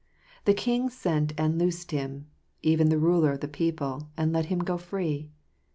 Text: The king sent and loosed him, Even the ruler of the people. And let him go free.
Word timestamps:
The 0.45 0.55
king 0.55 0.89
sent 0.89 1.31
and 1.39 1.59
loosed 1.59 1.91
him, 1.91 2.25
Even 2.63 2.89
the 2.89 2.97
ruler 2.97 3.33
of 3.33 3.41
the 3.41 3.47
people. 3.47 4.09
And 4.17 4.33
let 4.33 4.47
him 4.47 4.57
go 4.63 4.79
free. 4.79 5.29